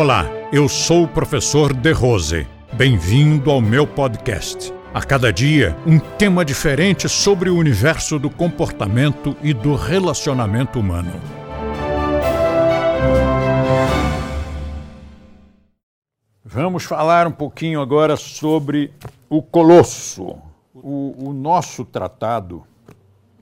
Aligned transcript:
Olá, 0.00 0.26
eu 0.52 0.68
sou 0.68 1.02
o 1.02 1.08
professor 1.08 1.74
De 1.74 1.90
Rose. 1.90 2.46
Bem-vindo 2.72 3.50
ao 3.50 3.60
meu 3.60 3.84
podcast. 3.84 4.72
A 4.94 5.02
cada 5.02 5.32
dia, 5.32 5.76
um 5.84 5.98
tema 5.98 6.44
diferente 6.44 7.08
sobre 7.08 7.50
o 7.50 7.56
universo 7.56 8.16
do 8.16 8.30
comportamento 8.30 9.36
e 9.42 9.52
do 9.52 9.74
relacionamento 9.74 10.78
humano. 10.78 11.10
Vamos 16.44 16.84
falar 16.84 17.26
um 17.26 17.32
pouquinho 17.32 17.80
agora 17.80 18.16
sobre 18.16 18.92
o 19.28 19.42
Colosso, 19.42 20.38
o, 20.72 21.30
o 21.30 21.32
nosso 21.32 21.84
tratado, 21.84 22.62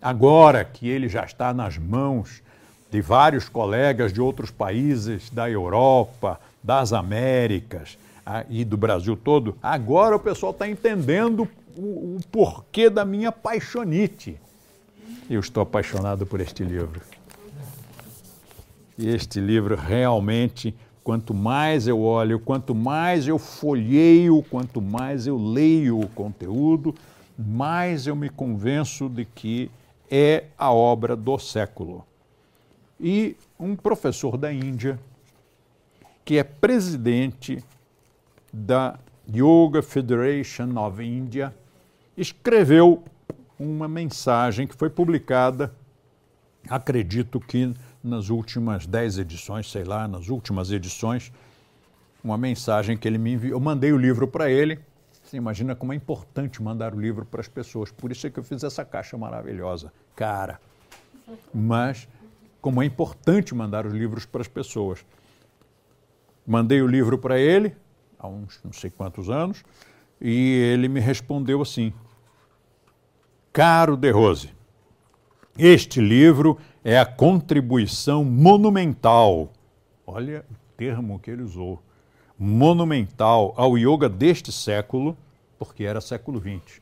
agora 0.01 0.65
que 0.65 0.89
ele 0.89 1.07
já 1.07 1.23
está 1.23 1.53
nas 1.53 1.77
mãos 1.77 2.43
de 2.91 3.01
vários 3.01 3.49
colegas 3.49 4.13
de 4.13 4.21
outros 4.21 4.51
países 4.51 5.31
da 5.31 5.51
Europa, 5.51 6.41
das 6.63 6.93
Américas 6.93 7.99
ah, 8.25 8.45
e 8.49 8.65
do 8.65 8.77
Brasil 8.77 9.17
todo, 9.17 9.57
agora 9.63 10.17
o 10.17 10.21
pessoal 10.21 10.53
está 10.53 10.69
entendendo 10.69 11.49
o, 11.77 12.17
o 12.17 12.21
porquê 12.31 12.89
da 12.89 13.05
minha 13.05 13.31
paixonite. 13.31 14.37
Eu 15.29 15.41
estou 15.41 15.63
apaixonado 15.63 16.25
por 16.25 16.41
este 16.41 16.65
livro. 16.65 17.01
Este 18.99 19.41
livro 19.41 19.77
realmente, 19.77 20.75
quanto 21.05 21.35
mais 21.35 21.87
eu 21.87 22.01
olho, 22.01 22.41
quanto 22.41 22.75
mais 22.75 23.29
eu 23.29 23.39
folheio, 23.39 24.45
quanto 24.49 24.81
mais 24.81 25.27
eu 25.27 25.37
leio 25.37 26.01
o 26.01 26.09
conteúdo, 26.09 26.95
mais 27.39 28.07
eu 28.07 28.17
me 28.17 28.31
convenço 28.31 29.09
de 29.09 29.25
que 29.25 29.71
é 30.11 30.45
a 30.57 30.73
obra 30.73 31.15
do 31.15 31.39
século. 31.39 32.05
E 33.01 33.37
um 33.59 33.77
professor 33.77 34.37
da 34.37 34.53
Índia, 34.53 34.99
que 36.25 36.39
é 36.39 36.45
presidente 36.45 37.63
da 38.53 38.99
Yoga 39.29 39.83
Federation 39.83 40.77
of 40.79 41.03
India, 41.03 41.55
escreveu 42.17 43.05
uma 43.59 43.87
mensagem 43.89 44.67
que 44.67 44.75
foi 44.75 44.89
publicada, 44.89 45.75
acredito 46.69 47.41
que 47.41 47.75
nas 48.03 48.29
últimas 48.29 48.87
dez 48.87 49.19
edições, 49.19 49.71
sei 49.71 49.85
lá, 49.85 50.07
nas 50.07 50.29
últimas 50.29 50.71
edições, 50.71 51.33
uma 52.23 52.39
mensagem 52.39 52.97
que 52.97 53.07
ele 53.07 53.19
me 53.19 53.33
enviou. 53.33 53.57
Eu 53.57 53.61
mandei 53.61 53.93
o 53.93 53.97
livro 53.97 54.27
para 54.27 54.51
ele. 54.51 54.79
Você 55.23 55.37
imagina 55.37 55.75
como 55.75 55.93
é 55.93 55.97
importante 55.97 56.63
mandar 56.63 56.95
o 56.95 57.01
livro 57.01 57.25
para 57.25 57.41
as 57.41 57.49
pessoas. 57.49 57.91
Por 57.91 58.11
isso 58.11 58.27
é 58.27 58.31
que 58.31 58.39
eu 58.39 58.45
fiz 58.45 58.63
essa 58.63 58.85
caixa 58.85 59.17
maravilhosa. 59.17 59.93
Cara, 60.15 60.61
mas 61.53 62.09
como 62.67 62.83
é 62.83 62.85
importante 62.85 63.55
mandar 63.55 63.87
os 63.87 63.93
livros 63.93 64.27
para 64.27 64.41
as 64.41 64.49
pessoas. 64.49 65.07
Mandei 66.45 66.83
o 66.83 66.87
livro 66.89 67.17
para 67.17 67.39
ele, 67.39 67.77
há 68.19 68.27
uns 68.27 68.59
não 68.65 68.73
sei 68.73 68.91
quantos 68.91 69.31
anos, 69.31 69.63
e 70.21 70.55
ele 70.73 70.89
me 70.89 70.99
respondeu 70.99 71.63
assim: 71.63 71.93
Caro 73.53 73.97
De 73.97 74.11
Rose, 74.11 74.51
este 75.57 76.01
livro 76.01 76.59
é 76.83 76.99
a 76.99 77.07
contribuição 77.07 78.25
monumental, 78.25 79.53
olha 80.05 80.45
o 80.51 80.55
termo 80.77 81.21
que 81.21 81.31
ele 81.31 81.45
usou, 81.45 81.81
monumental 82.37 83.55
ao 83.57 83.79
yoga 83.79 84.09
deste 84.09 84.51
século, 84.51 85.17
porque 85.57 85.85
era 85.85 86.01
século 86.01 86.41
XX 86.41 86.81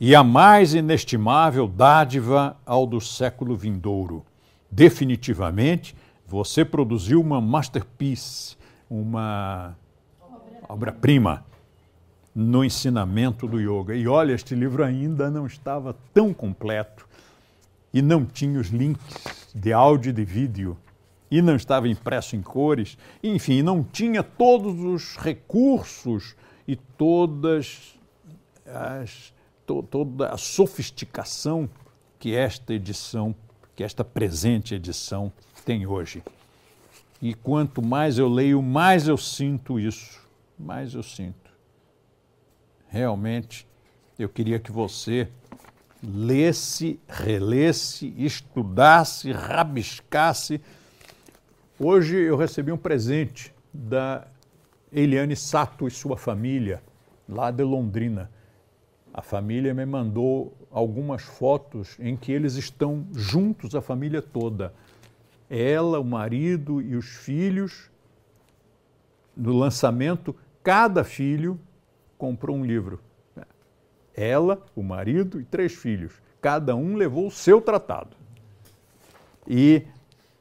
e 0.00 0.14
a 0.14 0.22
mais 0.22 0.74
inestimável 0.74 1.66
dádiva 1.66 2.56
ao 2.64 2.86
do 2.86 3.00
século 3.00 3.56
vindouro. 3.56 4.24
Definitivamente, 4.70 5.96
você 6.26 6.64
produziu 6.64 7.20
uma 7.20 7.40
masterpiece, 7.40 8.56
uma 8.88 9.76
obra-prima 10.68 11.44
no 12.34 12.64
ensinamento 12.64 13.48
do 13.48 13.58
yoga. 13.58 13.96
E 13.96 14.06
olha, 14.06 14.32
este 14.32 14.54
livro 14.54 14.84
ainda 14.84 15.30
não 15.30 15.46
estava 15.46 15.96
tão 16.14 16.32
completo 16.32 17.08
e 17.92 18.00
não 18.00 18.24
tinha 18.24 18.60
os 18.60 18.68
links 18.68 19.48
de 19.54 19.72
áudio 19.72 20.10
e 20.10 20.12
de 20.12 20.24
vídeo 20.24 20.76
e 21.30 21.42
não 21.42 21.56
estava 21.56 21.88
impresso 21.88 22.36
em 22.36 22.42
cores, 22.42 22.96
enfim, 23.22 23.60
não 23.62 23.82
tinha 23.82 24.22
todos 24.22 24.78
os 24.80 25.16
recursos 25.16 26.34
e 26.66 26.76
todas 26.76 27.98
as 28.66 29.32
to, 29.68 29.82
toda 29.82 30.30
a 30.30 30.38
sofisticação 30.38 31.68
que 32.18 32.34
esta 32.34 32.72
edição, 32.72 33.34
que 33.76 33.84
esta 33.84 34.02
presente 34.02 34.74
edição 34.74 35.30
tem 35.64 35.86
hoje. 35.86 36.22
E 37.20 37.34
quanto 37.34 37.82
mais 37.82 38.16
eu 38.18 38.28
leio, 38.28 38.62
mais 38.62 39.06
eu 39.06 39.18
sinto 39.18 39.78
isso, 39.78 40.26
mais 40.58 40.94
eu 40.94 41.02
sinto. 41.02 41.52
Realmente, 42.88 43.68
eu 44.18 44.28
queria 44.28 44.58
que 44.58 44.72
você 44.72 45.28
lesse, 46.02 46.98
relesse, 47.06 48.14
estudasse, 48.16 49.30
rabiscasse. 49.32 50.60
Hoje 51.78 52.16
eu 52.16 52.36
recebi 52.36 52.72
um 52.72 52.78
presente 52.78 53.52
da 53.74 54.26
Eliane 54.90 55.36
Sato 55.36 55.86
e 55.86 55.90
sua 55.90 56.16
família, 56.16 56.82
lá 57.28 57.50
de 57.50 57.62
Londrina 57.62 58.30
a 59.12 59.22
família 59.22 59.74
me 59.74 59.86
mandou 59.86 60.52
algumas 60.70 61.22
fotos 61.22 61.96
em 61.98 62.16
que 62.16 62.30
eles 62.30 62.54
estão 62.54 63.06
juntos, 63.12 63.74
a 63.74 63.80
família 63.80 64.22
toda. 64.22 64.72
Ela, 65.48 65.98
o 65.98 66.04
marido 66.04 66.80
e 66.80 66.94
os 66.94 67.06
filhos. 67.06 67.90
No 69.36 69.52
lançamento, 69.52 70.34
cada 70.62 71.02
filho 71.04 71.58
comprou 72.16 72.56
um 72.56 72.64
livro. 72.64 73.00
Ela, 74.14 74.60
o 74.74 74.82
marido 74.82 75.40
e 75.40 75.44
três 75.44 75.74
filhos. 75.74 76.12
Cada 76.40 76.74
um 76.76 76.96
levou 76.96 77.26
o 77.26 77.30
seu 77.30 77.60
tratado. 77.60 78.16
E 79.46 79.84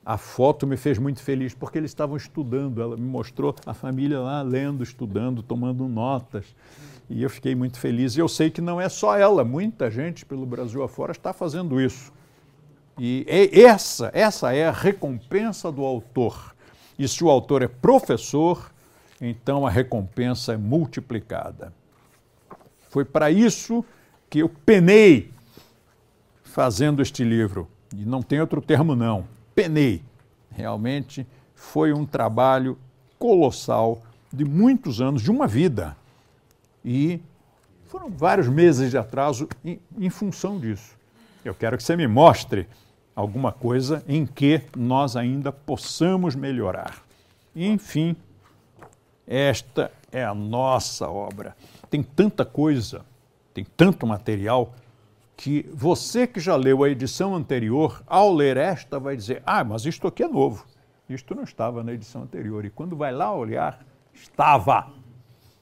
a 0.05 0.17
foto 0.17 0.65
me 0.65 0.77
fez 0.77 0.97
muito 0.97 1.21
feliz 1.21 1.53
porque 1.53 1.77
eles 1.77 1.91
estavam 1.91 2.17
estudando. 2.17 2.81
Ela 2.81 2.97
me 2.97 3.05
mostrou 3.05 3.55
a 3.65 3.73
família 3.73 4.19
lá 4.19 4.41
lendo, 4.41 4.83
estudando, 4.83 5.43
tomando 5.43 5.87
notas. 5.87 6.45
E 7.09 7.23
eu 7.23 7.29
fiquei 7.29 7.55
muito 7.55 7.79
feliz. 7.79 8.15
E 8.15 8.19
eu 8.19 8.27
sei 8.27 8.49
que 8.49 8.61
não 8.61 8.79
é 8.79 8.89
só 8.89 9.17
ela, 9.17 9.43
muita 9.43 9.89
gente 9.89 10.25
pelo 10.25 10.45
Brasil 10.45 10.83
afora 10.83 11.11
está 11.11 11.31
fazendo 11.31 11.79
isso. 11.79 12.11
E 12.99 13.25
é 13.27 13.61
essa, 13.61 14.11
essa 14.13 14.53
é 14.53 14.67
a 14.67 14.71
recompensa 14.71 15.71
do 15.71 15.83
autor. 15.83 16.55
E 16.97 17.07
se 17.07 17.23
o 17.23 17.29
autor 17.29 17.61
é 17.61 17.67
professor, 17.67 18.71
então 19.21 19.65
a 19.65 19.69
recompensa 19.69 20.53
é 20.53 20.57
multiplicada. 20.57 21.71
Foi 22.89 23.05
para 23.05 23.29
isso 23.29 23.85
que 24.29 24.39
eu 24.39 24.49
penei 24.49 25.31
fazendo 26.43 27.01
este 27.01 27.23
livro. 27.23 27.67
E 27.95 28.03
não 28.03 28.21
tem 28.21 28.41
outro 28.41 28.61
termo, 28.61 28.95
não. 28.95 29.25
Penei. 29.53 30.01
Realmente 30.49 31.25
foi 31.53 31.93
um 31.93 32.05
trabalho 32.05 32.77
colossal 33.19 34.01
de 34.33 34.43
muitos 34.43 34.99
anos, 34.99 35.21
de 35.21 35.29
uma 35.29 35.47
vida. 35.47 35.95
E 36.89 37.21
foram 37.87 38.09
vários 38.09 38.47
meses 38.47 38.91
de 38.91 38.97
atraso 38.97 39.49
em, 39.65 39.77
em 39.99 40.09
função 40.09 40.57
disso. 40.57 40.95
Eu 41.43 41.53
quero 41.53 41.75
que 41.75 41.83
você 41.83 41.97
me 41.97 42.07
mostre 42.07 42.65
alguma 43.13 43.51
coisa 43.51 44.01
em 44.07 44.25
que 44.25 44.61
nós 44.73 45.17
ainda 45.17 45.51
possamos 45.51 46.33
melhorar. 46.33 47.03
Enfim, 47.53 48.15
esta 49.27 49.91
é 50.13 50.23
a 50.23 50.33
nossa 50.33 51.09
obra. 51.09 51.57
Tem 51.89 52.01
tanta 52.01 52.45
coisa, 52.45 53.05
tem 53.53 53.65
tanto 53.75 54.07
material, 54.07 54.73
que 55.35 55.69
você 55.73 56.25
que 56.25 56.39
já 56.39 56.55
leu 56.55 56.85
a 56.85 56.89
edição 56.89 57.35
anterior, 57.35 58.01
ao 58.07 58.33
ler 58.33 58.55
esta, 58.55 58.97
vai 58.97 59.17
dizer: 59.17 59.43
Ah, 59.45 59.61
mas 59.61 59.85
isto 59.85 60.07
aqui 60.07 60.23
é 60.23 60.27
novo. 60.29 60.65
Isto 61.09 61.35
não 61.35 61.43
estava 61.43 61.83
na 61.83 61.91
edição 61.91 62.21
anterior. 62.21 62.63
E 62.63 62.69
quando 62.69 62.95
vai 62.95 63.11
lá 63.11 63.35
olhar, 63.35 63.85
estava 64.13 64.87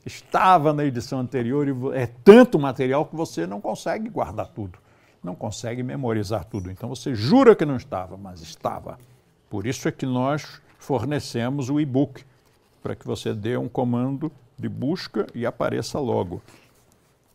estava 0.05 0.71
na 0.71 0.85
edição 0.85 1.19
anterior 1.19 1.67
e 1.67 1.97
é 1.97 2.05
tanto 2.05 2.59
material 2.59 3.05
que 3.05 3.15
você 3.15 3.47
não 3.47 3.59
consegue 3.59 4.07
guardar 4.07 4.47
tudo, 4.47 4.77
não 5.23 5.33
consegue 5.33 5.81
memorizar 5.81 6.45
tudo. 6.45 6.69
Então 6.69 6.87
você 6.87 7.15
jura 7.15 7.55
que 7.55 7.65
não 7.65 7.75
estava, 7.75 8.15
mas 8.15 8.41
estava. 8.41 8.99
Por 9.49 9.65
isso 9.65 9.87
é 9.87 9.91
que 9.91 10.05
nós 10.05 10.61
fornecemos 10.77 11.69
o 11.69 11.79
e-book 11.79 12.23
para 12.83 12.95
que 12.95 13.07
você 13.07 13.33
dê 13.33 13.57
um 13.57 13.67
comando 13.67 14.31
de 14.57 14.69
busca 14.69 15.25
e 15.33 15.45
apareça 15.45 15.99
logo. 15.99 16.41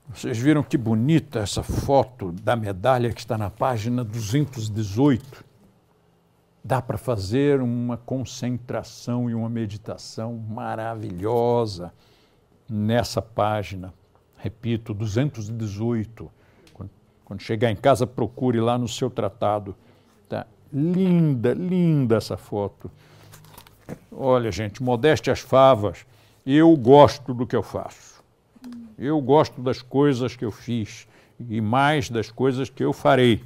Vocês 0.08 0.38
viram 0.38 0.62
que 0.62 0.76
bonita 0.76 1.40
essa 1.40 1.62
foto 1.62 2.32
da 2.32 2.56
medalha 2.56 3.12
que 3.12 3.20
está 3.20 3.37
na 3.37 3.50
página 3.50 4.05
218? 4.05 5.44
Dá 6.62 6.82
para 6.82 6.99
fazer 6.99 7.61
uma 7.61 7.96
concentração 7.96 9.31
e 9.31 9.34
uma 9.34 9.49
meditação 9.49 10.37
maravilhosa 10.37 11.93
nessa 12.70 13.20
página, 13.20 13.93
repito, 14.38 14.94
218. 14.94 16.31
Quando, 17.25 17.40
chegar 17.40 17.70
em 17.70 17.76
casa, 17.76 18.06
procure 18.06 18.61
lá 18.61 18.78
no 18.78 18.87
seu 18.87 19.11
tratado. 19.11 19.75
Tá? 20.28 20.46
Linda, 20.72 21.52
linda 21.52 22.17
essa 22.17 22.37
foto. 22.37 22.90
Olha, 24.12 24.52
gente, 24.52 24.82
modéstia 24.82 25.32
às 25.32 25.40
favas, 25.40 26.06
eu 26.46 26.76
gosto 26.76 27.34
do 27.34 27.46
que 27.46 27.56
eu 27.56 27.62
faço. 27.62 28.22
Eu 28.96 29.20
gosto 29.20 29.61
das 29.61 29.82
coisas 29.82 30.37
que 30.37 30.44
eu 30.44 30.52
fiz 30.52 31.08
e 31.49 31.61
mais 31.61 32.11
das 32.11 32.31
coisas 32.31 32.69
que 32.69 32.84
eu 32.84 32.93
farei. 32.93 33.43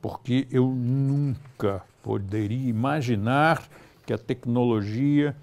Porque 0.00 0.46
eu 0.50 0.66
nunca 0.66 1.82
poderia 2.02 2.68
imaginar 2.68 3.62
que 4.04 4.12
a 4.12 4.18
tecnologia 4.18 5.36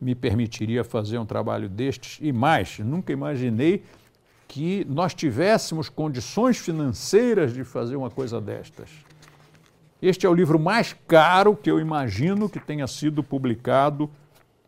me 0.00 0.14
permitiria 0.14 0.84
fazer 0.84 1.18
um 1.18 1.26
trabalho 1.26 1.68
destes 1.68 2.18
e 2.20 2.32
mais, 2.32 2.78
nunca 2.78 3.12
imaginei 3.12 3.82
que 4.46 4.86
nós 4.88 5.14
tivéssemos 5.14 5.88
condições 5.88 6.56
financeiras 6.56 7.52
de 7.52 7.64
fazer 7.64 7.96
uma 7.96 8.10
coisa 8.10 8.40
destas. 8.40 8.88
Este 10.00 10.24
é 10.24 10.28
o 10.28 10.34
livro 10.34 10.58
mais 10.58 10.96
caro 11.06 11.56
que 11.56 11.70
eu 11.70 11.80
imagino 11.80 12.48
que 12.48 12.60
tenha 12.60 12.86
sido 12.86 13.22
publicado 13.22 14.08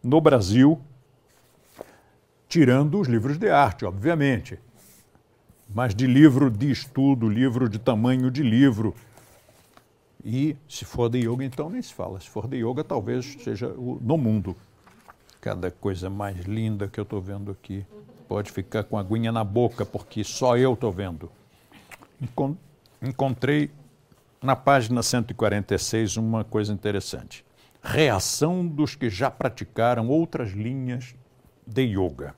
no 0.03 0.21
Brasil, 0.21 0.81
tirando 2.49 3.01
os 3.01 3.07
livros 3.07 3.39
de 3.39 3.49
arte, 3.49 3.85
obviamente. 3.85 4.59
Mas 5.73 5.95
de 5.95 6.07
livro 6.07 6.51
de 6.51 6.71
estudo, 6.71 7.29
livro 7.29 7.69
de 7.69 7.79
tamanho 7.79 8.29
de 8.31 8.43
livro. 8.43 8.95
E 10.25 10.57
se 10.69 10.85
for 10.85 11.09
de 11.09 11.19
yoga, 11.19 11.45
então 11.45 11.71
nem 11.71 11.81
se 11.81 11.95
fala. 11.95 12.21
Se 12.21 12.29
for 12.29 12.49
de 12.49 12.57
yoga, 12.57 12.83
talvez 12.83 13.37
seja 13.45 13.69
no 13.69 14.19
mundo. 14.19 14.57
Cada 15.41 15.71
coisa 15.71 16.11
mais 16.11 16.45
linda 16.45 16.89
que 16.89 17.01
eu 17.01 17.05
estou 17.05 17.21
vendo 17.21 17.51
aqui. 17.51 17.87
Pode 18.29 18.51
ficar 18.53 18.85
com 18.85 18.97
a 18.97 19.01
aguinha 19.01 19.33
na 19.33 19.43
boca, 19.43 19.85
porque 19.87 20.23
só 20.23 20.57
eu 20.57 20.75
estou 20.75 20.93
vendo. 20.93 21.31
Encontrei 23.03 23.71
na 24.43 24.55
página 24.55 25.03
146 25.03 26.17
uma 26.17 26.45
coisa 26.45 26.73
interessante. 26.73 27.45
Reação 27.83 28.67
dos 28.67 28.95
que 28.95 29.09
já 29.09 29.31
praticaram 29.31 30.09
outras 30.09 30.51
linhas 30.51 31.15
de 31.67 31.83
yoga. 31.83 32.35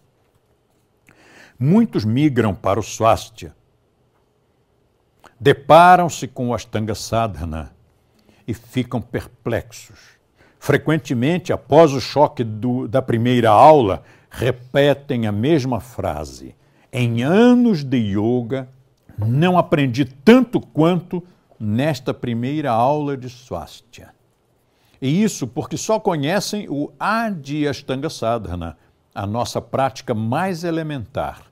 Muitos 1.58 2.04
migram 2.04 2.54
para 2.54 2.80
o 2.80 2.82
swastika, 2.82 3.54
deparam-se 5.38 6.26
com 6.26 6.48
o 6.48 6.54
Ashtanga 6.54 6.94
Sadhana 6.94 7.74
e 8.46 8.54
ficam 8.54 9.00
perplexos. 9.00 10.18
Frequentemente, 10.62 11.52
após 11.52 11.92
o 11.92 12.00
choque 12.00 12.44
do, 12.44 12.86
da 12.86 13.02
primeira 13.02 13.50
aula, 13.50 14.04
repetem 14.30 15.26
a 15.26 15.32
mesma 15.32 15.80
frase. 15.80 16.54
Em 16.92 17.24
anos 17.24 17.82
de 17.82 17.96
yoga, 17.96 18.68
não 19.18 19.58
aprendi 19.58 20.04
tanto 20.04 20.60
quanto 20.60 21.20
nesta 21.58 22.14
primeira 22.14 22.70
aula 22.70 23.16
de 23.16 23.28
Swastika. 23.28 24.14
E 25.00 25.24
isso 25.24 25.48
porque 25.48 25.76
só 25.76 25.98
conhecem 25.98 26.68
o 26.70 26.92
Adi 26.96 27.66
Ashtanga 27.66 28.08
Sadhana, 28.08 28.78
a 29.12 29.26
nossa 29.26 29.60
prática 29.60 30.14
mais 30.14 30.62
elementar. 30.62 31.42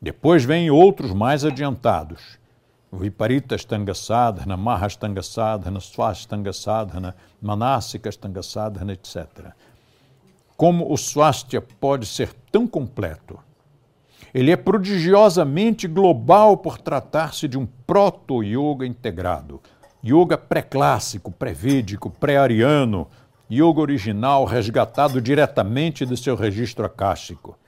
Depois 0.00 0.44
vêm 0.44 0.68
outros 0.68 1.12
mais 1.12 1.44
adiantados. 1.44 2.40
Viparita 2.92 3.54
Ashtanga 3.54 3.94
Sadhana, 3.94 4.54
Mahastanga 4.54 5.22
Sadhana, 5.22 5.80
Swastanga 5.80 6.52
Sadhana, 6.52 7.16
Manasika 7.40 8.10
Ashtanga 8.10 8.42
Sadhana, 8.42 8.92
etc. 8.92 9.52
Como 10.56 10.92
o 10.92 10.96
Swastika 10.98 11.62
pode 11.80 12.04
ser 12.04 12.34
tão 12.52 12.66
completo? 12.66 13.38
Ele 14.34 14.50
é 14.50 14.56
prodigiosamente 14.56 15.88
global 15.88 16.58
por 16.58 16.78
tratar-se 16.78 17.48
de 17.48 17.58
um 17.58 17.66
proto-yoga 17.66 18.86
integrado. 18.86 19.60
Yoga 20.04 20.36
pré-clássico, 20.36 21.30
pré-védico, 21.30 22.10
pré-ariano, 22.10 23.08
yoga 23.50 23.80
original 23.80 24.44
resgatado 24.44 25.20
diretamente 25.20 26.04
de 26.04 26.16
seu 26.16 26.34
registro 26.34 26.84
akáshico. 26.84 27.58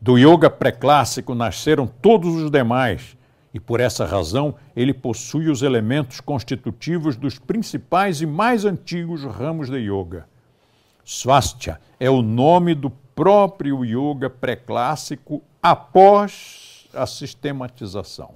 Do 0.00 0.16
yoga 0.16 0.48
pré-clássico 0.48 1.34
nasceram 1.34 1.86
todos 1.86 2.34
os 2.36 2.50
demais, 2.50 3.16
e 3.52 3.58
por 3.58 3.80
essa 3.80 4.04
razão 4.04 4.54
ele 4.76 4.94
possui 4.94 5.48
os 5.48 5.62
elementos 5.62 6.20
constitutivos 6.20 7.16
dos 7.16 7.38
principais 7.38 8.20
e 8.20 8.26
mais 8.26 8.64
antigos 8.64 9.24
ramos 9.24 9.68
de 9.68 9.78
yoga. 9.78 10.26
Swastika 11.04 11.80
é 11.98 12.08
o 12.08 12.22
nome 12.22 12.74
do 12.74 12.90
próprio 12.90 13.84
yoga 13.84 14.30
pré-clássico 14.30 15.42
após 15.62 16.88
a 16.94 17.06
sistematização. 17.06 18.34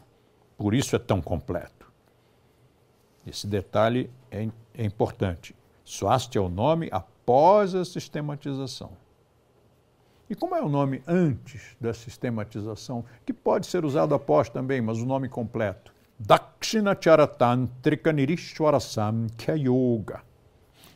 Por 0.57 0.75
isso 0.75 0.95
é 0.95 0.99
tão 0.99 1.21
completo. 1.21 1.93
Esse 3.27 3.47
detalhe 3.47 4.11
é, 4.31 4.49
é 4.75 4.85
importante. 4.85 5.55
Swastika 5.85 6.39
é 6.39 6.43
o 6.43 6.49
nome 6.49 6.89
após 6.91 7.75
a 7.75 7.85
sistematização. 7.85 8.91
E 10.29 10.35
como 10.35 10.55
é 10.57 10.63
o 10.63 10.69
nome 10.69 11.03
antes 11.07 11.77
da 11.79 11.93
sistematização, 11.93 13.05
que 13.27 13.33
pode 13.33 13.67
ser 13.67 13.85
usado 13.85 14.15
após 14.15 14.49
também, 14.49 14.81
mas 14.81 14.99
o 14.99 15.05
nome 15.05 15.29
completo? 15.29 15.93
Dakshinacharatantrika 16.19 18.11
Nirishwara 18.11 18.79
Yoga. 19.59 20.23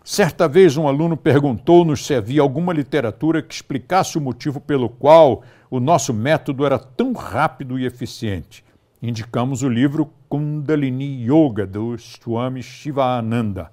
Certa 0.03 0.49
vez 0.49 0.79
um 0.79 0.89
aluno 0.89 1.15
perguntou-nos 1.15 2.07
se 2.07 2.15
havia 2.15 2.41
alguma 2.41 2.73
literatura 2.73 3.43
que 3.43 3.53
explicasse 3.53 4.17
o 4.17 4.21
motivo 4.21 4.59
pelo 4.59 4.89
qual 4.89 5.43
o 5.71 5.79
nosso 5.79 6.15
método 6.15 6.65
era 6.65 6.79
tão 6.79 7.13
rápido 7.13 7.79
e 7.79 7.85
eficiente. 7.85 8.65
Indicamos 9.03 9.63
o 9.63 9.69
livro 9.69 10.11
Kundalini 10.31 11.23
Yoga, 11.31 11.67
do 11.67 11.99
Swami 11.99 12.63
Shivananda, 12.63 13.71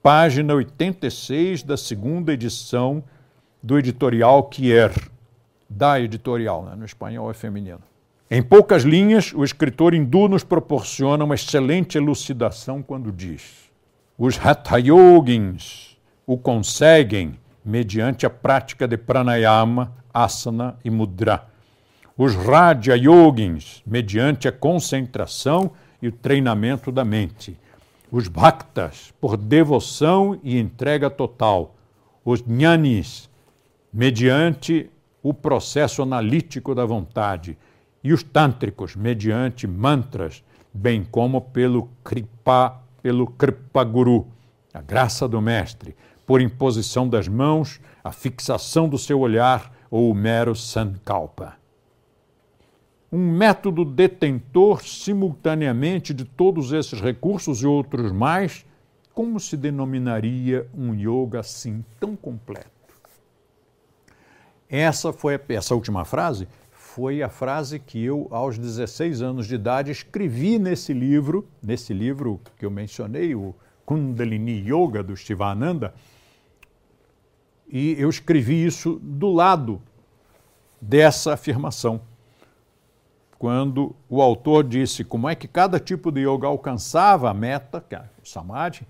página 0.00 0.54
86 0.54 1.64
da 1.64 1.76
segunda 1.76 2.32
edição 2.32 3.02
do 3.66 3.76
editorial 3.76 4.44
Kier, 4.44 4.92
da 5.68 6.00
editorial, 6.00 6.62
né? 6.62 6.76
no 6.76 6.84
espanhol 6.84 7.28
é 7.28 7.34
feminino. 7.34 7.80
Em 8.30 8.40
poucas 8.40 8.84
linhas, 8.84 9.32
o 9.34 9.42
escritor 9.42 9.92
hindu 9.92 10.28
nos 10.28 10.44
proporciona 10.44 11.24
uma 11.24 11.34
excelente 11.34 11.98
elucidação 11.98 12.80
quando 12.80 13.10
diz: 13.10 13.68
os 14.16 14.38
Hatha 14.38 14.78
Yogins 14.78 15.98
o 16.24 16.38
conseguem 16.38 17.40
mediante 17.64 18.24
a 18.24 18.30
prática 18.30 18.86
de 18.86 18.96
pranayama, 18.96 19.92
asana 20.14 20.76
e 20.84 20.88
mudra. 20.88 21.48
Os 22.16 22.36
Raja 22.36 22.96
Yogins, 22.96 23.82
mediante 23.84 24.46
a 24.46 24.52
concentração 24.52 25.72
e 26.00 26.06
o 26.06 26.12
treinamento 26.12 26.92
da 26.92 27.04
mente. 27.04 27.58
Os 28.12 28.28
Bhaktas, 28.28 29.12
por 29.20 29.36
devoção 29.36 30.38
e 30.44 30.56
entrega 30.56 31.10
total. 31.10 31.74
Os 32.24 32.40
Jnanis, 32.40 33.28
mediante 33.96 34.90
o 35.22 35.32
processo 35.32 36.02
analítico 36.02 36.74
da 36.74 36.84
vontade. 36.84 37.56
E 38.04 38.12
os 38.12 38.22
Tântricos, 38.22 38.94
mediante 38.94 39.66
mantras, 39.66 40.44
bem 40.70 41.02
como 41.02 41.40
pelo 41.40 41.88
Kripa, 42.04 42.78
pelo 43.02 43.26
Kripa 43.26 43.82
Guru, 43.84 44.26
a 44.74 44.82
graça 44.82 45.26
do 45.26 45.40
Mestre, 45.40 45.96
por 46.26 46.42
imposição 46.42 47.08
das 47.08 47.26
mãos, 47.26 47.80
a 48.04 48.12
fixação 48.12 48.86
do 48.86 48.98
seu 48.98 49.18
olhar 49.18 49.72
ou 49.90 50.10
o 50.10 50.14
mero 50.14 50.54
sankalpa. 50.54 51.54
Um 53.10 53.30
método 53.32 53.82
detentor 53.82 54.82
simultaneamente 54.82 56.12
de 56.12 56.26
todos 56.26 56.70
esses 56.70 57.00
recursos 57.00 57.62
e 57.62 57.66
outros 57.66 58.12
mais, 58.12 58.66
como 59.14 59.40
se 59.40 59.56
denominaria 59.56 60.68
um 60.76 60.92
yoga 60.94 61.40
assim 61.40 61.82
tão 61.98 62.14
completo? 62.14 62.75
Essa 64.68 65.12
foi 65.12 65.40
essa 65.48 65.74
última 65.74 66.04
frase 66.04 66.48
foi 66.96 67.22
a 67.22 67.28
frase 67.28 67.78
que 67.78 68.02
eu 68.02 68.26
aos 68.30 68.56
16 68.56 69.20
anos 69.20 69.46
de 69.46 69.54
idade 69.54 69.90
escrevi 69.90 70.58
nesse 70.58 70.94
livro, 70.94 71.46
nesse 71.62 71.92
livro 71.92 72.40
que 72.56 72.64
eu 72.64 72.70
mencionei, 72.70 73.34
o 73.34 73.54
Kundalini 73.84 74.64
Yoga 74.66 75.02
do 75.02 75.14
Shivananda, 75.14 75.92
e 77.68 77.96
eu 77.98 78.08
escrevi 78.08 78.64
isso 78.64 78.98
do 79.02 79.30
lado 79.30 79.82
dessa 80.80 81.34
afirmação. 81.34 82.00
Quando 83.38 83.94
o 84.08 84.22
autor 84.22 84.64
disse 84.64 85.04
como 85.04 85.28
é 85.28 85.34
que 85.34 85.46
cada 85.46 85.78
tipo 85.78 86.10
de 86.10 86.22
yoga 86.22 86.46
alcançava 86.46 87.28
a 87.28 87.34
meta, 87.34 87.84
que 87.86 87.94
é 87.94 88.02
o 88.22 88.26
samadhi, 88.26 88.86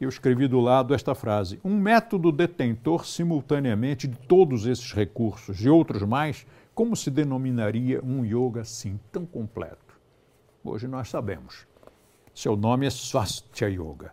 eu 0.00 0.08
escrevi 0.08 0.46
do 0.48 0.60
lado 0.60 0.94
esta 0.94 1.14
frase: 1.14 1.60
um 1.64 1.76
método 1.76 2.32
detentor 2.32 3.06
simultaneamente 3.06 4.06
de 4.06 4.16
todos 4.16 4.66
esses 4.66 4.92
recursos 4.92 5.64
e 5.64 5.68
outros 5.68 6.02
mais, 6.02 6.46
como 6.74 6.96
se 6.96 7.10
denominaria 7.10 8.02
um 8.02 8.24
yoga 8.24 8.62
assim 8.62 8.98
tão 9.12 9.24
completo? 9.24 9.98
Hoje 10.64 10.88
nós 10.88 11.08
sabemos. 11.08 11.66
Seu 12.34 12.56
nome 12.56 12.86
é 12.86 12.90
Swastika 12.90 13.68
Yoga 13.68 14.12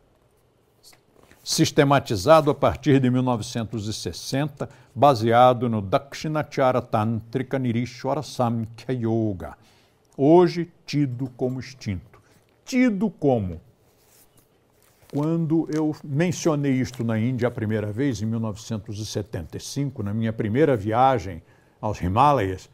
sistematizado 1.43 2.51
a 2.51 2.55
partir 2.55 2.99
de 2.99 3.09
1960, 3.09 4.69
baseado 4.93 5.67
no 5.67 5.81
Dakshinachara 5.81 6.81
Tantrika 6.81 7.57
Nirishwara 7.57 8.21
Samkhya 8.21 8.93
Yoga, 8.93 9.57
hoje 10.15 10.71
tido 10.85 11.29
como 11.35 11.59
extinto. 11.59 12.21
Tido 12.63 13.09
como. 13.09 13.59
Quando 15.11 15.67
eu 15.75 15.93
mencionei 16.01 16.71
isto 16.71 17.03
na 17.03 17.19
Índia 17.19 17.49
a 17.49 17.51
primeira 17.51 17.91
vez, 17.91 18.21
em 18.21 18.25
1975, 18.25 20.01
na 20.01 20.13
minha 20.13 20.31
primeira 20.31 20.77
viagem 20.77 21.43
aos 21.81 21.99
Himalayas, 21.99 22.69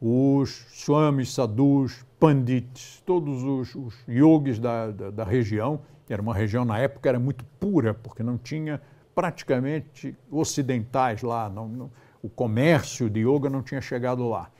os 0.00 0.66
swamis, 0.72 1.34
sadhus, 1.34 2.06
pandits, 2.18 3.02
todos 3.04 3.42
os, 3.42 3.74
os 3.74 3.94
yogis 4.08 4.58
da, 4.58 4.90
da, 4.90 5.10
da, 5.10 5.24
região, 5.24 5.82
era 6.08 6.22
uma 6.22 6.34
região 6.34 6.64
na 6.64 6.78
época 6.78 7.06
era 7.06 7.18
muito 7.18 7.44
pura, 7.60 7.92
porque 7.92 8.22
não 8.22 8.38
tinha 8.38 8.80
praticamente 9.14 10.16
ocidentais 10.30 11.22
lá, 11.22 11.50
não, 11.50 11.68
não, 11.68 11.90
o 12.22 12.30
comércio 12.30 13.10
de 13.10 13.20
yoga 13.20 13.50
não 13.50 13.62
tinha 13.62 13.82
chegado 13.82 14.26
lá. 14.26 14.50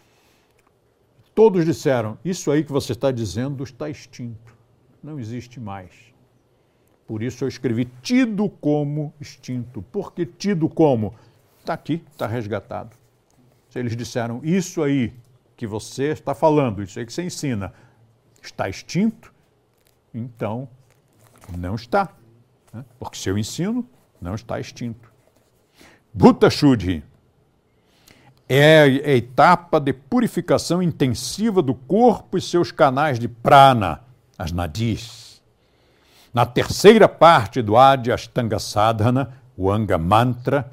Todos 1.34 1.64
disseram: 1.64 2.18
Isso 2.22 2.50
aí 2.50 2.62
que 2.62 2.72
você 2.72 2.92
está 2.92 3.10
dizendo 3.10 3.64
está 3.64 3.88
extinto, 3.88 4.54
não 5.02 5.18
existe 5.18 5.58
mais. 5.58 6.15
Por 7.06 7.22
isso 7.22 7.44
eu 7.44 7.48
escrevi 7.48 7.84
tido 8.02 8.48
como 8.48 9.14
extinto. 9.20 9.80
Por 9.80 10.12
que 10.12 10.26
tido 10.26 10.68
como? 10.68 11.14
Está 11.60 11.74
aqui, 11.74 12.02
está 12.10 12.26
resgatado. 12.26 12.96
Se 13.70 13.78
eles 13.78 13.96
disseram 13.96 14.40
isso 14.42 14.82
aí 14.82 15.12
que 15.56 15.66
você 15.66 16.08
está 16.08 16.34
falando, 16.34 16.82
isso 16.82 16.98
aí 16.98 17.06
que 17.06 17.12
você 17.12 17.22
ensina, 17.22 17.72
está 18.42 18.68
extinto, 18.68 19.32
então 20.12 20.68
não 21.56 21.74
está. 21.74 22.12
Né? 22.72 22.84
Porque 22.98 23.18
se 23.18 23.28
eu 23.28 23.38
ensino, 23.38 23.88
não 24.20 24.34
está 24.34 24.58
extinto. 24.58 25.12
Bhuta 26.12 26.50
Shuddhi 26.50 27.04
é 28.48 28.82
a 28.82 29.16
etapa 29.16 29.80
de 29.80 29.92
purificação 29.92 30.82
intensiva 30.82 31.60
do 31.60 31.74
corpo 31.74 32.38
e 32.38 32.40
seus 32.40 32.70
canais 32.70 33.18
de 33.18 33.28
prana, 33.28 34.02
as 34.38 34.52
nadis. 34.52 35.25
Na 36.32 36.44
terceira 36.44 37.08
parte 37.08 37.62
do 37.62 37.76
Adi 37.76 38.12
Ashtanga 38.12 38.58
Sadhana, 38.58 39.32
o 39.56 39.70
Anga 39.70 39.96
Mantra, 39.96 40.70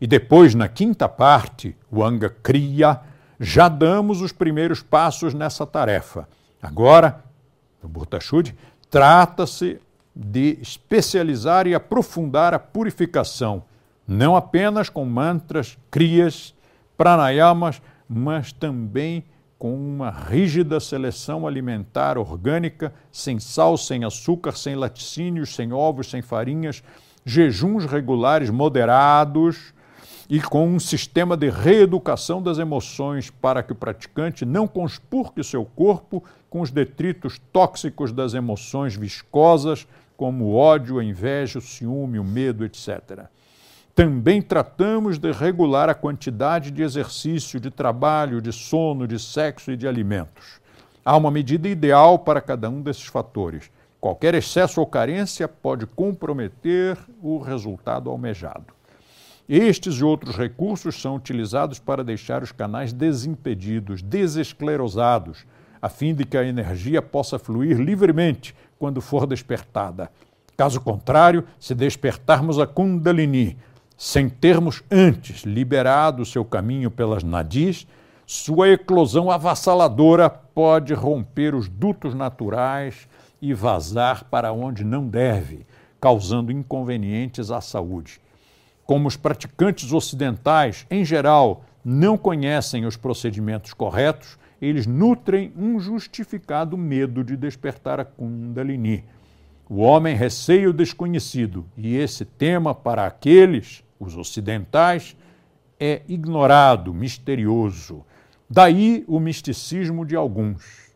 e 0.00 0.06
depois 0.06 0.54
na 0.54 0.68
quinta 0.68 1.08
parte, 1.08 1.76
o 1.90 2.02
Anga 2.02 2.30
Kriya, 2.30 3.00
já 3.38 3.68
damos 3.68 4.20
os 4.20 4.32
primeiros 4.32 4.82
passos 4.82 5.34
nessa 5.34 5.66
tarefa. 5.66 6.28
Agora, 6.62 7.24
no 7.82 7.88
Burtashud, 7.88 8.54
trata-se 8.90 9.80
de 10.14 10.58
especializar 10.60 11.66
e 11.66 11.74
aprofundar 11.74 12.52
a 12.52 12.58
purificação, 12.58 13.62
não 14.06 14.36
apenas 14.36 14.88
com 14.88 15.04
mantras, 15.04 15.78
crias, 15.90 16.54
pranayamas, 16.96 17.80
mas 18.08 18.52
também 18.52 19.24
com 19.60 19.74
uma 19.74 20.10
rígida 20.10 20.80
seleção 20.80 21.46
alimentar 21.46 22.16
orgânica, 22.16 22.94
sem 23.12 23.38
sal, 23.38 23.76
sem 23.76 24.04
açúcar, 24.04 24.52
sem 24.52 24.74
laticínios, 24.74 25.54
sem 25.54 25.70
ovos, 25.70 26.08
sem 26.08 26.22
farinhas, 26.22 26.82
jejuns 27.26 27.84
regulares 27.84 28.48
moderados, 28.48 29.74
e 30.30 30.40
com 30.40 30.66
um 30.66 30.80
sistema 30.80 31.36
de 31.36 31.50
reeducação 31.50 32.40
das 32.42 32.58
emoções 32.58 33.28
para 33.28 33.62
que 33.62 33.72
o 33.72 33.76
praticante 33.76 34.46
não 34.46 34.66
conspurque 34.66 35.44
seu 35.44 35.66
corpo 35.66 36.24
com 36.48 36.62
os 36.62 36.70
detritos 36.70 37.38
tóxicos 37.52 38.12
das 38.12 38.32
emoções 38.32 38.96
viscosas, 38.96 39.86
como 40.16 40.46
o 40.46 40.56
ódio, 40.56 40.98
a 40.98 41.04
inveja, 41.04 41.58
o 41.58 41.62
ciúme, 41.62 42.18
o 42.18 42.24
medo, 42.24 42.64
etc. 42.64 43.28
Também 43.94 44.40
tratamos 44.40 45.18
de 45.18 45.32
regular 45.32 45.88
a 45.88 45.94
quantidade 45.94 46.70
de 46.70 46.82
exercício, 46.82 47.58
de 47.58 47.70
trabalho, 47.70 48.40
de 48.40 48.52
sono, 48.52 49.06
de 49.06 49.18
sexo 49.18 49.72
e 49.72 49.76
de 49.76 49.86
alimentos. 49.86 50.60
Há 51.04 51.16
uma 51.16 51.30
medida 51.30 51.68
ideal 51.68 52.18
para 52.18 52.40
cada 52.40 52.70
um 52.70 52.80
desses 52.80 53.06
fatores. 53.06 53.70
Qualquer 54.00 54.34
excesso 54.34 54.80
ou 54.80 54.86
carência 54.86 55.46
pode 55.48 55.86
comprometer 55.86 56.96
o 57.22 57.38
resultado 57.38 58.08
almejado. 58.08 58.72
Estes 59.48 59.96
e 59.96 60.04
outros 60.04 60.36
recursos 60.36 61.00
são 61.00 61.16
utilizados 61.16 61.78
para 61.80 62.04
deixar 62.04 62.42
os 62.42 62.52
canais 62.52 62.92
desimpedidos, 62.92 64.00
desesclerosados, 64.00 65.44
a 65.82 65.88
fim 65.88 66.14
de 66.14 66.24
que 66.24 66.36
a 66.36 66.44
energia 66.44 67.02
possa 67.02 67.38
fluir 67.38 67.76
livremente 67.78 68.54
quando 68.78 69.00
for 69.00 69.26
despertada. 69.26 70.10
Caso 70.56 70.80
contrário, 70.80 71.44
se 71.58 71.74
despertarmos 71.74 72.58
a 72.58 72.66
Kundalini, 72.66 73.58
sem 74.02 74.30
termos 74.30 74.82
antes 74.90 75.42
liberado 75.42 76.24
seu 76.24 76.42
caminho 76.42 76.90
pelas 76.90 77.22
nadis, 77.22 77.86
sua 78.26 78.70
eclosão 78.70 79.30
avassaladora 79.30 80.30
pode 80.30 80.94
romper 80.94 81.54
os 81.54 81.68
dutos 81.68 82.14
naturais 82.14 83.06
e 83.42 83.52
vazar 83.52 84.24
para 84.24 84.52
onde 84.52 84.84
não 84.84 85.06
deve, 85.06 85.66
causando 86.00 86.50
inconvenientes 86.50 87.50
à 87.50 87.60
saúde 87.60 88.20
como 88.90 89.06
os 89.06 89.16
praticantes 89.16 89.92
ocidentais, 89.92 90.84
em 90.90 91.04
geral, 91.04 91.62
não 91.84 92.18
conhecem 92.18 92.84
os 92.84 92.96
procedimentos 92.96 93.72
corretos, 93.72 94.36
eles 94.60 94.84
nutrem 94.84 95.52
um 95.56 95.78
justificado 95.78 96.76
medo 96.76 97.22
de 97.22 97.36
despertar 97.36 98.00
a 98.00 98.04
Kundalini. 98.04 99.04
O 99.68 99.76
homem 99.76 100.16
receia 100.16 100.68
o 100.68 100.72
desconhecido, 100.72 101.64
e 101.76 101.94
esse 101.94 102.24
tema, 102.24 102.74
para 102.74 103.06
aqueles, 103.06 103.84
os 104.00 104.16
ocidentais, 104.16 105.14
é 105.78 106.02
ignorado, 106.08 106.92
misterioso. 106.92 108.04
Daí 108.48 109.04
o 109.06 109.20
misticismo 109.20 110.04
de 110.04 110.16
alguns. 110.16 110.90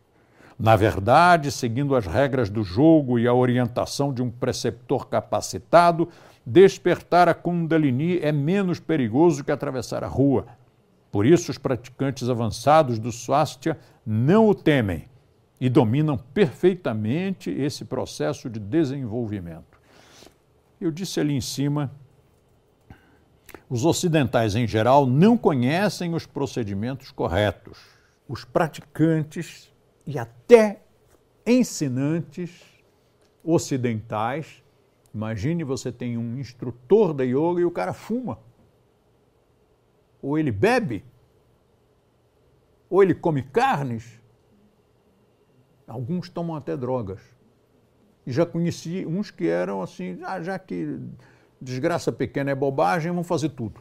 Na 0.59 0.75
verdade, 0.77 1.53
seguindo 1.53 1.95
as 1.95 2.07
regras 2.07 2.49
do 2.49 2.65
jogo 2.65 3.19
e 3.19 3.29
a 3.29 3.35
orientação 3.35 4.13
de 4.13 4.23
um 4.23 4.31
preceptor 4.31 5.09
capacitado, 5.09 6.09
despertar 6.45 7.29
a 7.29 7.35
Kundalini 7.35 8.19
é 8.19 8.33
menos 8.33 8.81
perigoso 8.81 9.45
que 9.45 9.53
atravessar 9.53 10.03
a 10.03 10.09
rua. 10.09 10.47
Por 11.11 11.27
isso, 11.27 11.51
os 11.51 11.59
praticantes 11.59 12.29
avançados 12.29 12.99
do 12.99 13.13
Swastika 13.13 13.79
não 14.05 14.49
o 14.49 14.55
temem 14.55 15.05
e 15.61 15.69
dominam 15.69 16.19
perfeitamente 16.19 17.51
esse 17.51 17.85
processo 17.85 18.51
de 18.51 18.59
desenvolvimento. 18.59 19.79
Eu 20.81 20.91
disse 20.91 21.21
ali 21.21 21.35
em 21.35 21.41
cima, 21.41 21.91
os 23.69 23.85
ocidentais 23.85 24.55
em 24.55 24.67
geral 24.67 25.07
não 25.07 25.37
conhecem 25.37 26.15
os 26.15 26.27
procedimentos 26.27 27.11
corretos. 27.11 27.79
Os 28.29 28.45
praticantes 28.45 29.73
e 30.07 30.19
até 30.19 30.81
ensinantes 31.47 32.51
ocidentais 33.43 34.65
Imagine 35.15 35.63
você 35.63 35.93
tem 35.93 36.19
um 36.19 36.41
instrutor 36.41 37.15
da 37.15 37.23
yoga 37.23 37.61
e 37.61 37.65
o 37.65 37.71
cara 37.71 37.93
fuma. 37.93 38.41
Ou 40.21 40.37
ele 40.37 40.51
bebe. 40.51 41.05
Ou 42.91 43.01
ele 43.01 43.15
come 43.15 43.41
carnes. 43.41 44.21
Alguns 45.87 46.29
tomam 46.29 46.57
até 46.57 46.77
drogas. 46.77 47.21
E 48.27 48.33
já 48.33 48.45
conheci 48.45 49.07
uns 49.07 49.31
que 49.31 49.47
eram 49.47 49.81
assim, 49.81 50.19
ah, 50.25 50.43
já 50.43 50.59
que 50.59 50.99
desgraça 51.65 52.13
pequena 52.13 52.51
é 52.51 52.55
bobagem, 52.55 53.11
vamos 53.11 53.27
fazer 53.27 53.49
tudo. 53.49 53.81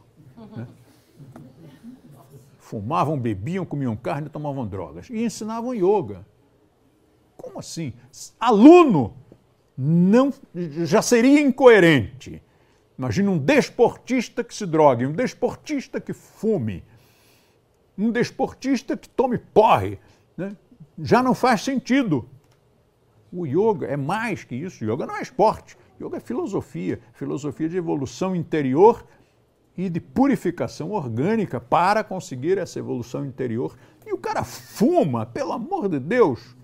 Né? 0.55 0.65
Fumavam, 2.57 3.19
bebiam, 3.19 3.65
comiam 3.65 3.95
carne, 3.95 4.29
tomavam 4.29 4.65
drogas. 4.65 5.09
E 5.09 5.23
ensinavam 5.23 5.73
yoga. 5.75 6.25
Como 7.35 7.59
assim? 7.59 7.93
Aluno 8.39 9.15
não 9.77 10.33
já 10.85 11.01
seria 11.01 11.41
incoerente. 11.41 12.41
Imagina 12.97 13.31
um 13.31 13.37
desportista 13.37 14.43
que 14.43 14.55
se 14.55 14.65
drogue, 14.65 15.05
um 15.05 15.11
desportista 15.11 15.99
que 15.99 16.13
fume, 16.13 16.83
um 17.97 18.11
desportista 18.11 18.95
que 18.95 19.09
tome 19.09 19.37
porre. 19.37 19.99
Né? 20.37 20.55
Já 20.97 21.21
não 21.21 21.33
faz 21.33 21.61
sentido. 21.61 22.29
O 23.31 23.45
yoga 23.45 23.87
é 23.87 23.97
mais 23.97 24.43
que 24.43 24.55
isso. 24.55 24.85
O 24.85 24.93
yoga 24.93 25.05
não 25.05 25.17
é 25.17 25.21
esporte. 25.21 25.75
Yoga 26.03 26.17
é 26.17 26.19
filosofia 26.19 26.99
filosofia 27.13 27.69
de 27.69 27.77
evolução 27.77 28.35
interior 28.35 29.05
e 29.77 29.89
de 29.89 29.99
purificação 29.99 30.91
orgânica 30.91 31.59
para 31.59 32.03
conseguir 32.03 32.57
essa 32.57 32.79
evolução 32.79 33.25
interior. 33.25 33.75
E 34.05 34.13
o 34.13 34.17
cara 34.17 34.43
fuma, 34.43 35.25
pelo 35.25 35.51
amor 35.51 35.89
de 35.89 35.99
Deus. 35.99 36.55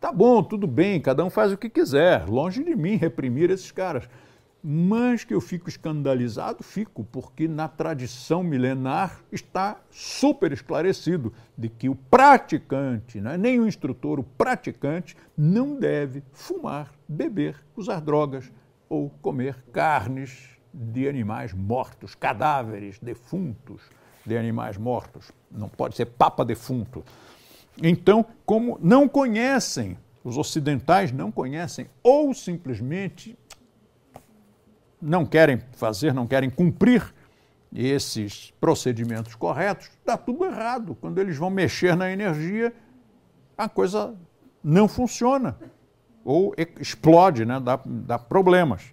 Tá 0.00 0.10
bom, 0.12 0.42
tudo 0.42 0.66
bem, 0.66 1.00
cada 1.00 1.24
um 1.24 1.30
faz 1.30 1.52
o 1.52 1.56
que 1.56 1.70
quiser. 1.70 2.28
Longe 2.28 2.62
de 2.64 2.74
mim 2.74 2.96
reprimir 2.96 3.50
esses 3.50 3.70
caras. 3.70 4.08
Mas 4.68 5.22
que 5.22 5.32
eu 5.32 5.40
fico 5.40 5.68
escandalizado, 5.68 6.64
fico, 6.64 7.04
porque 7.04 7.46
na 7.46 7.68
tradição 7.68 8.42
milenar 8.42 9.20
está 9.30 9.80
super 9.92 10.50
esclarecido 10.50 11.32
de 11.56 11.68
que 11.68 11.88
o 11.88 11.94
praticante, 11.94 13.20
não 13.20 13.30
é 13.30 13.38
nem 13.38 13.60
o 13.60 13.68
instrutor, 13.68 14.18
o 14.18 14.24
praticante 14.24 15.16
não 15.38 15.78
deve 15.78 16.20
fumar, 16.32 16.92
beber, 17.06 17.64
usar 17.76 18.00
drogas 18.00 18.52
ou 18.88 19.08
comer 19.22 19.54
carnes 19.72 20.48
de 20.74 21.08
animais 21.08 21.52
mortos, 21.52 22.16
cadáveres 22.16 22.98
defuntos 22.98 23.80
de 24.26 24.36
animais 24.36 24.76
mortos. 24.76 25.30
Não 25.48 25.68
pode 25.68 25.94
ser 25.94 26.06
papa 26.06 26.44
defunto. 26.44 27.04
Então, 27.80 28.26
como 28.44 28.80
não 28.82 29.08
conhecem 29.08 29.96
os 30.26 30.36
ocidentais 30.36 31.12
não 31.12 31.30
conhecem 31.30 31.86
ou 32.02 32.34
simplesmente 32.34 33.38
não 35.06 35.24
querem 35.24 35.60
fazer, 35.72 36.12
não 36.12 36.26
querem 36.26 36.50
cumprir 36.50 37.14
esses 37.72 38.52
procedimentos 38.60 39.34
corretos, 39.34 39.86
está 39.86 40.16
tudo 40.16 40.44
errado. 40.44 40.96
Quando 41.00 41.18
eles 41.18 41.36
vão 41.36 41.48
mexer 41.48 41.96
na 41.96 42.10
energia, 42.10 42.74
a 43.56 43.68
coisa 43.68 44.14
não 44.62 44.88
funciona 44.88 45.56
ou 46.24 46.52
explode, 46.80 47.44
né? 47.44 47.60
dá, 47.60 47.80
dá 47.84 48.18
problemas. 48.18 48.92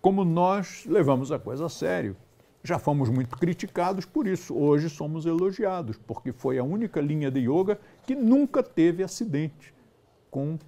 Como 0.00 0.24
nós 0.24 0.84
levamos 0.86 1.30
a 1.30 1.38
coisa 1.38 1.66
a 1.66 1.68
sério. 1.68 2.16
Já 2.62 2.78
fomos 2.78 3.10
muito 3.10 3.36
criticados 3.36 4.06
por 4.06 4.26
isso, 4.26 4.56
hoje 4.56 4.88
somos 4.88 5.26
elogiados, 5.26 5.98
porque 5.98 6.32
foi 6.32 6.58
a 6.58 6.64
única 6.64 6.98
linha 6.98 7.30
de 7.30 7.40
yoga 7.40 7.78
que 8.06 8.14
nunca 8.14 8.62
teve 8.62 9.02
acidente 9.02 9.74
com 10.30 10.58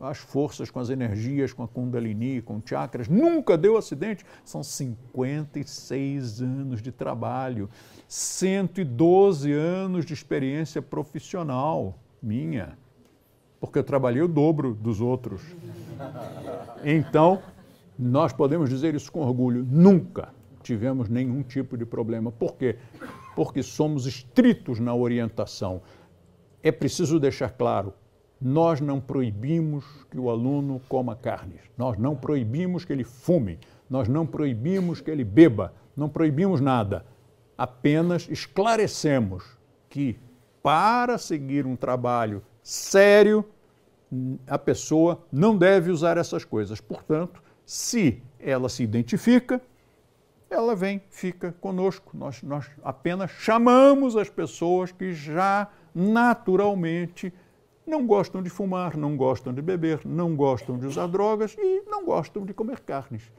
as 0.00 0.18
forças, 0.18 0.70
com 0.70 0.78
as 0.78 0.90
energias, 0.90 1.52
com 1.52 1.62
a 1.62 1.68
Kundalini, 1.68 2.42
com 2.42 2.60
chakras. 2.64 3.08
Nunca 3.08 3.56
deu 3.56 3.76
acidente. 3.76 4.24
São 4.44 4.62
56 4.62 6.42
anos 6.42 6.82
de 6.82 6.92
trabalho, 6.92 7.68
112 8.08 9.52
anos 9.52 10.04
de 10.04 10.12
experiência 10.12 10.82
profissional 10.82 11.98
minha, 12.22 12.76
porque 13.60 13.78
eu 13.78 13.84
trabalhei 13.84 14.22
o 14.22 14.28
dobro 14.28 14.74
dos 14.74 15.00
outros. 15.00 15.42
Então, 16.84 17.42
nós 17.98 18.32
podemos 18.32 18.68
dizer 18.68 18.94
isso 18.94 19.10
com 19.10 19.20
orgulho: 19.20 19.66
nunca 19.68 20.34
tivemos 20.62 21.08
nenhum 21.08 21.42
tipo 21.42 21.76
de 21.76 21.86
problema. 21.86 22.30
Por 22.30 22.54
quê? 22.56 22.76
Porque 23.34 23.62
somos 23.62 24.06
estritos 24.06 24.80
na 24.80 24.94
orientação. 24.94 25.80
É 26.62 26.72
preciso 26.72 27.20
deixar 27.20 27.50
claro: 27.50 27.94
nós 28.40 28.80
não 28.80 29.00
proibimos 29.00 29.84
que 30.10 30.18
o 30.18 30.30
aluno 30.30 30.80
coma 30.88 31.16
carnes, 31.16 31.60
nós 31.76 31.98
não 31.98 32.14
proibimos 32.14 32.84
que 32.84 32.92
ele 32.92 33.04
fume, 33.04 33.58
nós 33.88 34.08
não 34.08 34.26
proibimos 34.26 35.00
que 35.00 35.10
ele 35.10 35.24
beba, 35.24 35.72
não 35.96 36.08
proibimos 36.08 36.60
nada. 36.60 37.04
Apenas 37.56 38.28
esclarecemos 38.30 39.56
que 39.88 40.18
para 40.62 41.16
seguir 41.16 41.64
um 41.64 41.76
trabalho 41.76 42.42
sério, 42.62 43.44
a 44.46 44.58
pessoa 44.58 45.24
não 45.32 45.56
deve 45.56 45.90
usar 45.90 46.18
essas 46.18 46.44
coisas. 46.44 46.80
Portanto, 46.80 47.42
se 47.64 48.22
ela 48.38 48.68
se 48.68 48.82
identifica, 48.82 49.60
ela 50.50 50.74
vem, 50.76 51.02
fica 51.10 51.52
conosco. 51.60 52.16
Nós, 52.16 52.42
nós 52.42 52.70
apenas 52.82 53.30
chamamos 53.30 54.16
as 54.16 54.28
pessoas 54.28 54.92
que 54.92 55.12
já 55.12 55.68
naturalmente 55.94 57.32
não 57.86 58.06
gostam 58.06 58.42
de 58.42 58.50
fumar, 58.50 58.96
não 58.96 59.16
gostam 59.16 59.52
de 59.52 59.62
beber, 59.62 60.00
não 60.04 60.34
gostam 60.34 60.78
de 60.78 60.86
usar 60.86 61.06
drogas 61.06 61.56
e 61.58 61.82
não 61.86 62.04
gostam 62.04 62.44
de 62.44 62.52
comer 62.52 62.80
carnes. 62.80 63.30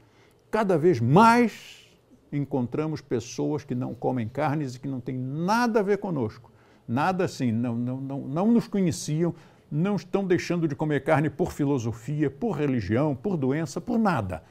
Cada 0.50 0.78
vez 0.78 1.00
mais 1.00 1.86
encontramos 2.32 3.00
pessoas 3.00 3.64
que 3.64 3.74
não 3.74 3.94
comem 3.94 4.28
carnes 4.28 4.74
e 4.74 4.80
que 4.80 4.88
não 4.88 5.00
têm 5.00 5.18
nada 5.18 5.80
a 5.80 5.82
ver 5.82 5.98
conosco. 5.98 6.50
Nada 6.86 7.24
assim, 7.24 7.52
não, 7.52 7.74
não, 7.76 8.00
não, 8.00 8.20
não 8.20 8.52
nos 8.52 8.66
conheciam, 8.66 9.34
não 9.70 9.96
estão 9.96 10.24
deixando 10.24 10.66
de 10.66 10.74
comer 10.74 11.04
carne 11.04 11.28
por 11.28 11.52
filosofia, 11.52 12.30
por 12.30 12.52
religião, 12.52 13.14
por 13.14 13.36
doença, 13.36 13.80
por 13.80 13.98
nada. 13.98 14.42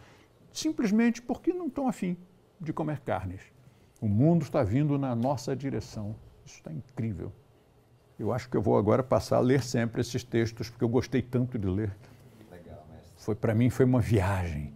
Simplesmente 0.51 1.21
porque 1.21 1.51
não 1.51 1.67
estão 1.67 1.87
afim 1.87 2.15
de 2.59 2.71
comer 2.71 2.99
carnes. 2.99 3.41
O 3.99 4.07
mundo 4.07 4.43
está 4.43 4.63
vindo 4.63 4.97
na 4.99 5.15
nossa 5.15 5.55
direção. 5.55 6.15
Isso 6.45 6.57
está 6.57 6.71
incrível. 6.71 7.31
Eu 8.19 8.33
acho 8.33 8.49
que 8.49 8.57
eu 8.57 8.61
vou 8.61 8.77
agora 8.77 9.03
passar 9.03 9.37
a 9.37 9.39
ler 9.39 9.61
sempre 9.61 10.01
esses 10.01 10.23
textos, 10.23 10.69
porque 10.69 10.83
eu 10.83 10.89
gostei 10.89 11.21
tanto 11.21 11.57
de 11.59 11.67
ler. 11.67 11.91
Legal, 12.51 12.83
mestre. 12.91 13.13
Foi 13.17 13.35
para 13.35 13.53
mim 13.53 13.69
foi 13.69 13.85
uma 13.85 14.01
viagem. 14.01 14.73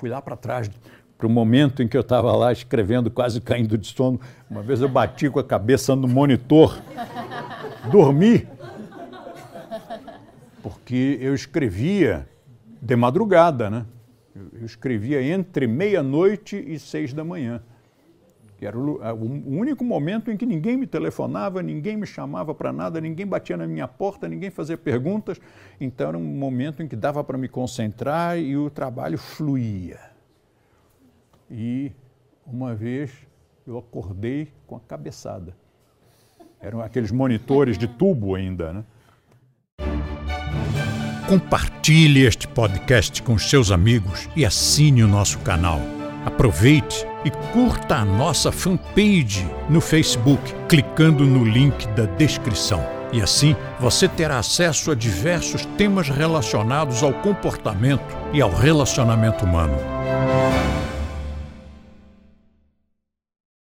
Fui 0.00 0.10
lá 0.10 0.20
para 0.20 0.36
trás, 0.36 0.68
para 1.16 1.26
o 1.26 1.30
momento 1.30 1.84
em 1.84 1.88
que 1.88 1.96
eu 1.96 2.00
estava 2.00 2.34
lá 2.36 2.50
escrevendo, 2.50 3.12
quase 3.12 3.40
caindo 3.40 3.78
de 3.78 3.86
sono. 3.86 4.20
Uma 4.50 4.60
vez 4.60 4.80
eu 4.80 4.88
bati 4.88 5.30
com 5.30 5.38
a 5.38 5.44
cabeça 5.44 5.94
no 5.94 6.08
monitor, 6.08 6.76
dormi, 7.92 8.46
porque 10.64 11.18
eu 11.20 11.32
escrevia 11.32 12.28
de 12.82 12.96
madrugada, 12.96 13.70
né? 13.70 13.86
Eu 14.34 14.66
escrevia 14.66 15.22
entre 15.22 15.68
meia-noite 15.68 16.56
e 16.56 16.76
seis 16.78 17.12
da 17.12 17.22
manhã 17.22 17.62
que 18.58 18.64
era 18.64 18.78
o, 18.78 19.24
único 19.46 19.84
momento 19.84 20.30
em 20.30 20.36
que 20.36 20.46
ninguém 20.46 20.76
me 20.76 20.86
telefonava, 20.86 21.62
ninguém 21.62 21.96
me 21.96 22.06
chamava 22.06 22.54
para 22.54 22.72
nada, 22.72 23.00
ninguém 23.00 23.26
batia 23.26 23.56
na 23.56 23.66
minha 23.66 23.86
porta, 23.86 24.26
ninguém 24.26 24.50
fazia 24.50 24.78
perguntas. 24.78 25.38
Então 25.80 26.08
era 26.08 26.18
um 26.18 26.24
momento 26.24 26.82
em 26.82 26.88
que 26.88 26.96
dava 26.96 27.22
para 27.22 27.36
me 27.36 27.48
concentrar 27.48 28.38
e 28.38 28.56
o 28.56 28.70
trabalho 28.70 29.18
fluía. 29.18 30.00
E 31.50 31.92
uma 32.46 32.74
vez 32.74 33.12
eu 33.66 33.76
acordei 33.78 34.48
com 34.66 34.76
a 34.76 34.80
cabeçada. 34.80 35.54
Eram 36.60 36.80
aqueles 36.80 37.12
monitores 37.12 37.76
de 37.76 37.86
tubo 37.86 38.34
ainda, 38.34 38.72
né? 38.72 38.84
Compartilhe 41.28 42.24
este 42.24 42.46
podcast 42.46 43.20
com 43.22 43.36
seus 43.36 43.70
amigos 43.72 44.28
e 44.36 44.46
assine 44.46 45.02
o 45.02 45.08
nosso 45.08 45.40
canal. 45.40 45.95
Aproveite 46.26 47.06
e 47.24 47.30
curta 47.52 47.94
a 47.96 48.04
nossa 48.04 48.50
fanpage 48.50 49.48
no 49.70 49.80
Facebook, 49.80 50.42
clicando 50.68 51.24
no 51.24 51.44
link 51.44 51.86
da 51.90 52.04
descrição. 52.04 52.84
E 53.12 53.22
assim 53.22 53.54
você 53.78 54.08
terá 54.08 54.40
acesso 54.40 54.90
a 54.90 54.94
diversos 54.96 55.64
temas 55.78 56.08
relacionados 56.08 57.04
ao 57.04 57.12
comportamento 57.12 58.16
e 58.32 58.42
ao 58.42 58.50
relacionamento 58.50 59.44
humano. 59.44 59.78